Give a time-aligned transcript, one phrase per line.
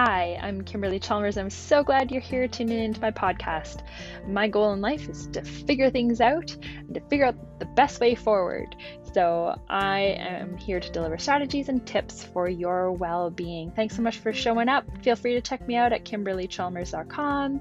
[0.00, 1.36] Hi, I'm Kimberly Chalmers.
[1.36, 3.82] I'm so glad you're here tuning into my podcast.
[4.28, 7.98] My goal in life is to figure things out and to figure out the best
[7.98, 8.76] way forward.
[9.12, 13.72] So, I am here to deliver strategies and tips for your well being.
[13.72, 14.84] Thanks so much for showing up.
[15.02, 17.60] Feel free to check me out at kimberlychalmers.com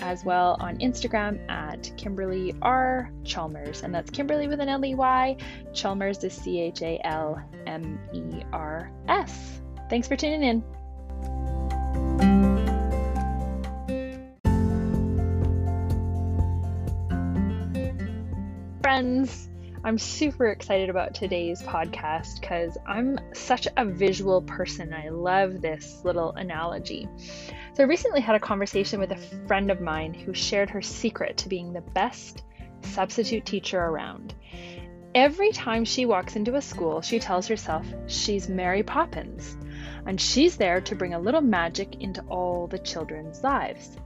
[0.00, 3.10] as well on Instagram at Kimberly R.
[3.24, 3.84] Chalmers.
[3.84, 5.34] And that's Kimberly with an L E Y.
[5.72, 9.62] Chalmers is C H A L M E R S.
[9.88, 10.62] Thanks for tuning in.
[18.90, 19.48] Friends,
[19.84, 24.92] I'm super excited about today's podcast because I'm such a visual person.
[24.92, 27.08] I love this little analogy.
[27.74, 31.36] So, I recently had a conversation with a friend of mine who shared her secret
[31.36, 32.42] to being the best
[32.82, 34.34] substitute teacher around.
[35.14, 39.56] Every time she walks into a school, she tells herself she's Mary Poppins
[40.04, 43.96] and she's there to bring a little magic into all the children's lives.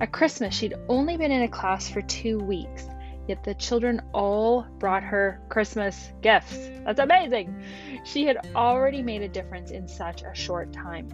[0.00, 2.88] At Christmas, she'd only been in a class for two weeks,
[3.28, 6.70] yet the children all brought her Christmas gifts.
[6.84, 7.62] That's amazing!
[8.04, 11.08] She had already made a difference in such a short time.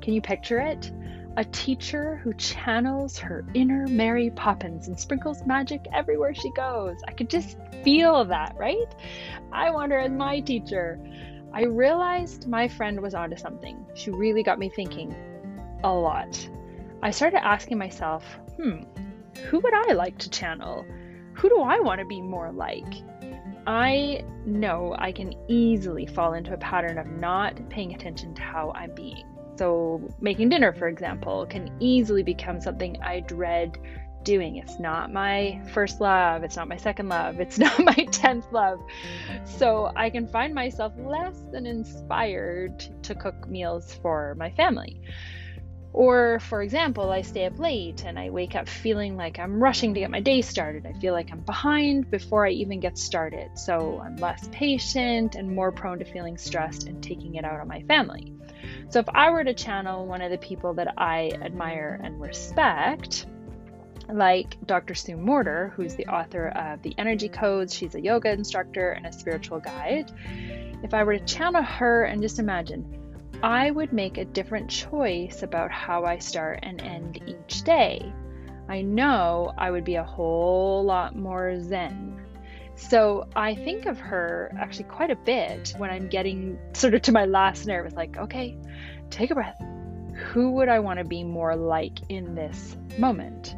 [0.00, 0.92] Can you picture it?
[1.36, 6.96] A teacher who channels her inner Mary Poppins and sprinkles magic everywhere she goes.
[7.08, 8.94] I could just feel that, right?
[9.50, 11.00] I want her as my teacher.
[11.52, 13.84] I realized my friend was onto something.
[13.94, 15.14] She really got me thinking
[15.82, 16.48] a lot.
[17.02, 18.24] I started asking myself,
[18.56, 18.82] hmm,
[19.46, 20.86] who would I like to channel?
[21.34, 23.02] Who do I want to be more like?
[23.66, 28.72] I know I can easily fall into a pattern of not paying attention to how
[28.74, 29.24] I'm being.
[29.56, 33.78] So, making dinner, for example, can easily become something I dread
[34.24, 34.56] doing.
[34.56, 38.80] It's not my first love, it's not my second love, it's not my 10th love.
[39.44, 45.00] So I can find myself less than inspired to cook meals for my family.
[45.94, 49.94] Or, for example, I stay up late and I wake up feeling like I'm rushing
[49.94, 50.86] to get my day started.
[50.86, 53.56] I feel like I'm behind before I even get started.
[53.56, 57.68] So I'm less patient and more prone to feeling stressed and taking it out on
[57.68, 58.34] my family.
[58.88, 63.26] So if I were to channel one of the people that I admire and respect,
[64.12, 64.96] like Dr.
[64.96, 67.72] Sue Morter, who's the author of The Energy Codes.
[67.72, 70.10] She's a yoga instructor and a spiritual guide.
[70.82, 73.03] If I were to channel her and just imagine,
[73.42, 78.12] I would make a different choice about how I start and end each day.
[78.68, 82.20] I know I would be a whole lot more zen.
[82.76, 87.12] So I think of her actually quite a bit when I'm getting sort of to
[87.12, 87.86] my last nerve.
[87.86, 88.56] It's like, okay,
[89.10, 89.60] take a breath.
[90.32, 93.54] Who would I want to be more like in this moment?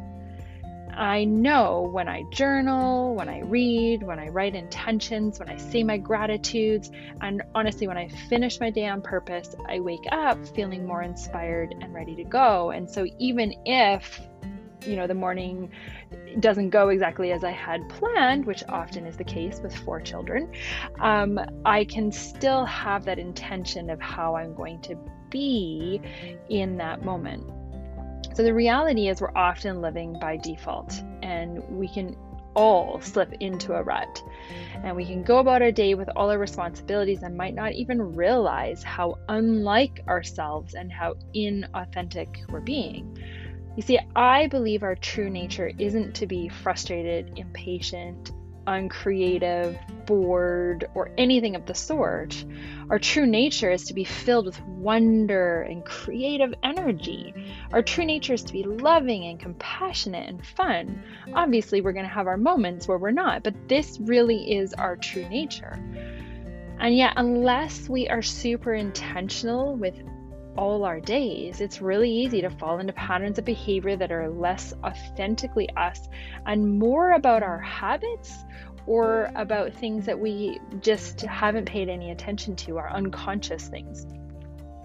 [0.97, 5.83] I know when I journal, when I read, when I write intentions, when I say
[5.83, 6.89] my gratitudes,
[7.21, 11.75] and honestly, when I finish my day on purpose, I wake up feeling more inspired
[11.81, 12.71] and ready to go.
[12.71, 14.19] And so, even if
[14.87, 15.71] you know the morning
[16.39, 20.51] doesn't go exactly as I had planned, which often is the case with four children,
[20.99, 24.97] um, I can still have that intention of how I'm going to
[25.29, 26.01] be
[26.49, 27.43] in that moment.
[28.37, 32.15] So the reality is, we're often living by default, and we can
[32.53, 34.23] all slip into a rut.
[34.83, 38.13] And we can go about our day with all our responsibilities and might not even
[38.15, 43.17] realize how unlike ourselves and how inauthentic we're being.
[43.75, 48.29] You see, I believe our true nature isn't to be frustrated, impatient,
[48.67, 52.43] uncreative, bored, or anything of the sort.
[52.89, 57.33] Our true nature is to be filled with wonder and creative energy.
[57.71, 61.01] Our true nature is to be loving and compassionate and fun.
[61.33, 64.95] Obviously, we're going to have our moments where we're not, but this really is our
[64.97, 65.79] true nature.
[66.79, 69.95] And yet, unless we are super intentional with
[70.57, 74.73] all our days, it's really easy to fall into patterns of behavior that are less
[74.83, 76.07] authentically us
[76.45, 78.33] and more about our habits
[78.85, 84.07] or about things that we just haven't paid any attention to, our unconscious things.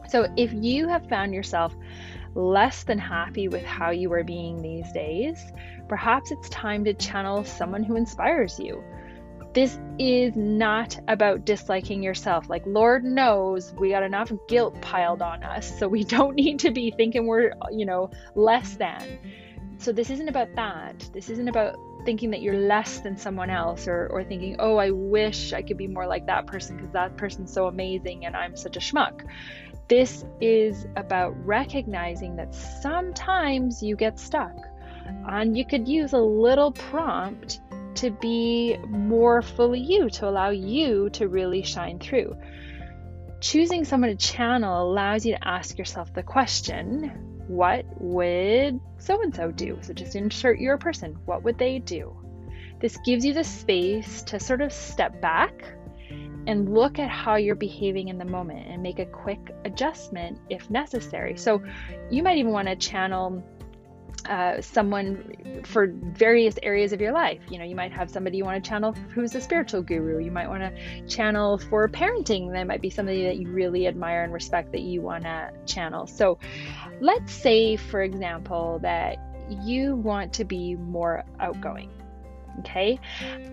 [0.09, 1.75] So, if you have found yourself
[2.35, 5.41] less than happy with how you are being these days,
[5.89, 8.83] perhaps it's time to channel someone who inspires you
[9.55, 12.49] this is not about disliking yourself.
[12.49, 16.71] Like, Lord knows we got enough guilt piled on us, so we don't need to
[16.71, 19.19] be thinking we're, you know, less than.
[19.79, 21.11] So, this isn't about that.
[21.13, 24.91] This isn't about thinking that you're less than someone else or, or thinking, oh, I
[24.91, 28.57] wish I could be more like that person because that person's so amazing and I'm
[28.57, 29.25] such a schmuck.
[29.89, 34.57] This is about recognizing that sometimes you get stuck
[35.29, 37.61] and you could use a little prompt
[37.97, 42.37] to be more fully you, to allow you to really shine through.
[43.41, 47.11] choosing someone to channel allows you to ask yourself the question
[47.49, 49.79] what would so and so do?
[49.83, 51.19] So just insert your person.
[51.25, 52.17] What would they do?
[52.81, 55.75] This gives you the space to sort of step back
[56.47, 60.69] and look at how you're behaving in the moment and make a quick adjustment if
[60.71, 61.37] necessary.
[61.37, 61.63] So
[62.11, 63.45] you might even want to channel
[64.27, 67.41] uh, someone for various areas of your life.
[67.49, 70.19] You know, you might have somebody you want to channel who's a spiritual guru.
[70.19, 72.53] You might want to channel for parenting.
[72.53, 76.07] That might be somebody that you really admire and respect that you want to channel.
[76.07, 76.39] So,
[77.01, 79.19] let's say, for example, that
[79.63, 81.91] you want to be more outgoing
[82.61, 82.99] okay?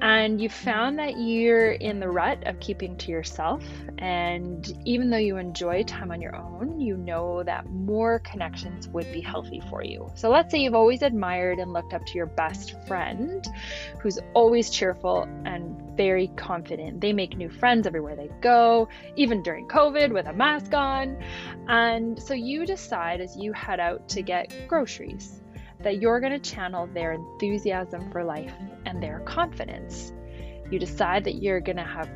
[0.02, 3.64] And you found that you're in the rut of keeping to yourself.
[3.98, 9.12] And even though you enjoy time on your own, you know that more connections would
[9.12, 10.12] be healthy for you.
[10.16, 13.46] So let's say you've always admired and looked up to your best friend
[14.00, 17.02] who's always cheerful and very confident.
[17.02, 18.88] They make new friends everywhere they go,
[19.18, 21.22] even during COVID with a mask on.
[21.68, 25.42] And so you decide as you head out to get groceries
[25.82, 28.54] that you're going to channel their enthusiasm for life
[28.86, 30.12] and their confidence.
[30.70, 32.10] You decide that you're going to have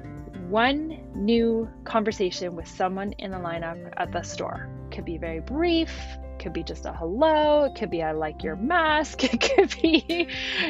[0.50, 4.70] one new conversation with someone in the lineup at the store.
[4.92, 5.92] Could be very brief,
[6.40, 10.28] could be just a hello, it could be I like your mask, it could be,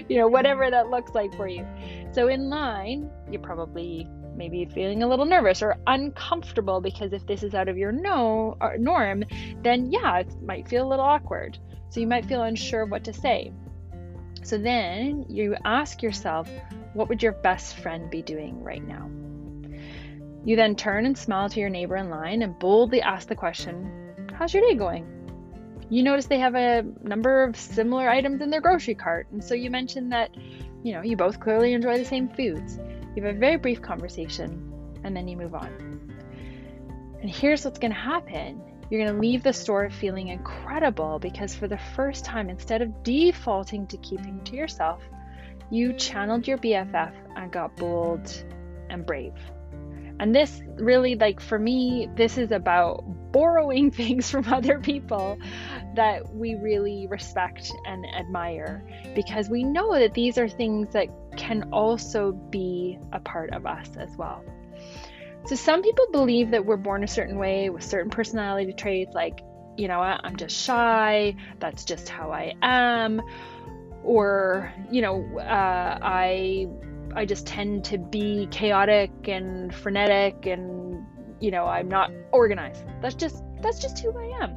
[0.08, 1.68] you know, whatever that looks like for you.
[2.12, 7.44] So in line, you're probably maybe feeling a little nervous or uncomfortable because if this
[7.44, 9.24] is out of your no uh, norm,
[9.64, 11.58] then yeah, it might feel a little awkward.
[11.94, 13.52] So you might feel unsure what to say.
[14.42, 16.50] So then you ask yourself,
[16.94, 19.12] what would your best friend be doing right now?
[20.44, 24.26] You then turn and smile to your neighbor in line and boldly ask the question,
[24.34, 25.06] How's your day going?
[25.88, 29.54] You notice they have a number of similar items in their grocery cart, and so
[29.54, 30.32] you mention that,
[30.82, 32.80] you know, you both clearly enjoy the same foods.
[33.16, 34.74] You have a very brief conversation,
[35.04, 35.70] and then you move on.
[37.22, 38.64] And here's what's going to happen
[38.94, 43.02] you're going to leave the store feeling incredible because for the first time, instead of
[43.02, 45.02] defaulting to keeping to yourself,
[45.72, 48.32] you channeled your BFF and got bold
[48.92, 49.34] and brave.
[50.20, 55.40] And this really, like for me, this is about borrowing things from other people
[55.96, 58.86] that we really respect and admire
[59.16, 63.90] because we know that these are things that can also be a part of us
[63.98, 64.44] as well.
[65.46, 69.42] So some people believe that we're born a certain way with certain personality traits, like,
[69.78, 73.22] you know, I'm just shy, that's just how I am,
[74.04, 76.68] or, you know, uh, I
[77.16, 81.06] I just tend to be chaotic and frenetic and
[81.40, 82.86] you know, I'm not organized.
[83.02, 84.54] That's just that's just who I am.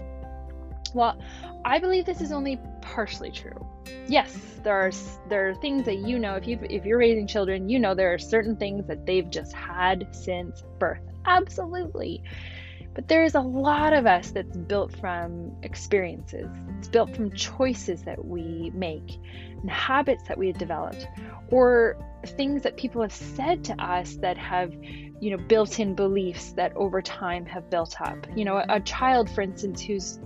[0.97, 1.21] Well,
[1.67, 3.67] I believe this is only partially true.
[4.09, 4.91] Yes, there are
[5.29, 8.15] there are things that you know if you if you're raising children, you know there
[8.15, 11.03] are certain things that they've just had since birth.
[11.27, 12.23] Absolutely.
[12.95, 16.49] But there is a lot of us that's built from experiences.
[16.79, 19.19] It's built from choices that we make
[19.61, 21.07] and habits that we have developed
[21.51, 24.73] or things that people have said to us that have
[25.21, 28.27] you know built-in beliefs that over time have built up.
[28.35, 30.19] You know, a, a child for instance who's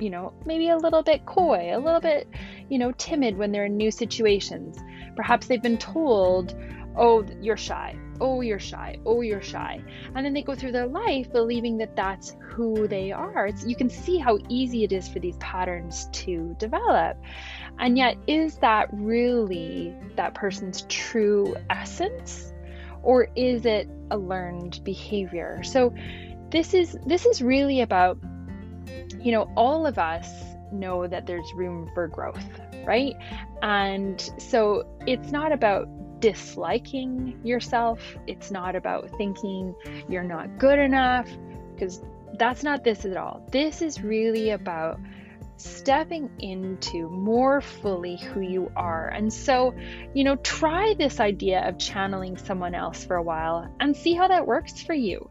[0.00, 2.28] you know, maybe a little bit coy, a little bit,
[2.68, 4.78] you know, timid when they're in new situations.
[5.16, 6.54] Perhaps they've been told,
[6.96, 7.96] oh, you're shy.
[8.20, 8.96] Oh, you're shy.
[9.06, 9.82] Oh, you're shy.
[10.14, 13.46] And then they go through their life believing that that's who they are.
[13.46, 17.16] It's, you can see how easy it is for these patterns to develop.
[17.78, 22.52] And yet, is that really that person's true essence?
[23.02, 25.62] Or is it a learned behavior?
[25.62, 25.94] So,
[26.50, 28.18] this is this is really about
[29.20, 30.28] you know, all of us
[30.72, 32.44] know that there's room for growth,
[32.84, 33.14] right?
[33.62, 35.88] And so it's not about
[36.20, 39.74] disliking yourself, it's not about thinking
[40.08, 41.28] you're not good enough,
[41.74, 42.02] because
[42.38, 43.46] that's not this at all.
[43.50, 44.98] This is really about
[45.58, 49.08] stepping into more fully who you are.
[49.08, 49.74] And so,
[50.14, 54.28] you know, try this idea of channeling someone else for a while and see how
[54.28, 55.28] that works for you.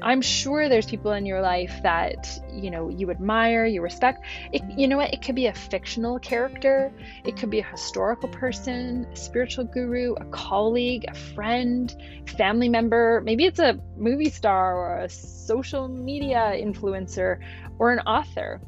[0.00, 4.24] I'm sure there's people in your life that, you know, you admire, you respect.
[4.50, 5.12] It, you know what?
[5.12, 6.92] It could be a fictional character,
[7.24, 11.94] it could be a historical person, a spiritual guru, a colleague, a friend,
[12.36, 13.20] family member.
[13.24, 17.40] Maybe it's a movie star or a social media influencer
[17.78, 18.60] or an author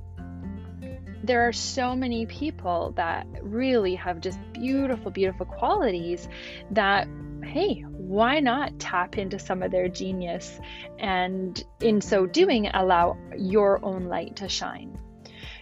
[1.28, 6.26] there are so many people that really have just beautiful, beautiful qualities
[6.70, 7.06] that,
[7.44, 10.58] hey, why not tap into some of their genius
[10.98, 14.98] and in so doing allow your own light to shine?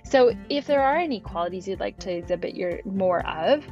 [0.04, 3.66] So, if there are any qualities you'd like to exhibit your more of,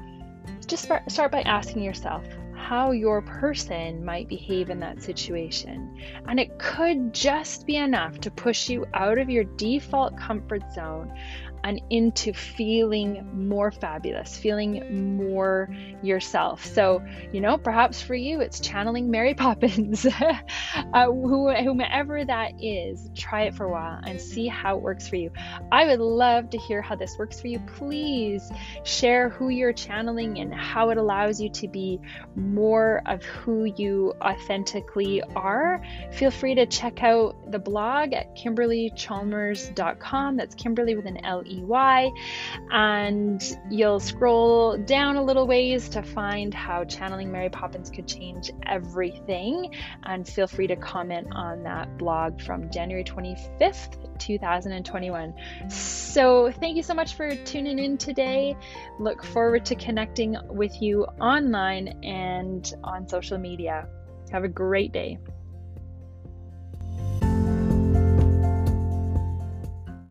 [0.67, 2.25] just start by asking yourself,
[2.57, 5.97] how your person might behave in that situation.
[6.27, 11.13] And it could just be enough to push you out of your default comfort zone
[11.65, 16.67] and into feeling more fabulous, feeling more yourself.
[16.67, 17.03] So,
[17.33, 20.07] you know, perhaps for you, it's channeling Mary Poppins,
[20.93, 23.09] uh, whomever that is.
[23.17, 25.31] Try it for a while and see how it works for you.
[25.73, 27.61] I would love to hear how this works for you.
[27.61, 28.53] Please
[28.83, 31.99] share who you're channeling and how it allows you to be
[32.37, 35.81] more of who you authentically are.
[36.13, 40.37] Feel free to check out the blog at kimberlychalmers.com.
[40.37, 42.11] That's Kimberly with an L E Y.
[42.71, 48.51] And you'll scroll down a little ways to find how channeling Mary Poppins could change
[48.67, 49.75] everything.
[50.03, 55.35] And feel free to comment on that blog from January 25th, 2021.
[55.69, 58.57] So, thank you so much for tuning in today.
[58.99, 63.89] Look forward to connecting with you online and on social media.
[64.31, 65.19] Have a great day.